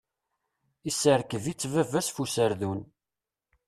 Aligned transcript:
Iserkeb-itt 0.89 1.69
baba-s 1.73 2.07
f 2.11 2.17
userdun. 2.23 2.79